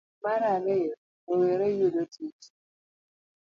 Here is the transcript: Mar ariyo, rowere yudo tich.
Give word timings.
Mar 0.23 0.41
ariyo, 0.55 0.93
rowere 1.25 1.67
yudo 1.77 2.03
tich. 2.13 2.43